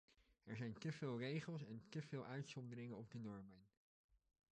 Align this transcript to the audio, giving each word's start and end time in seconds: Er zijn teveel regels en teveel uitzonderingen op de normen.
Er 0.45 0.55
zijn 0.55 0.77
teveel 0.77 1.17
regels 1.19 1.65
en 1.65 1.81
teveel 1.89 2.25
uitzonderingen 2.25 2.97
op 2.97 3.11
de 3.11 3.17
normen. 3.19 3.61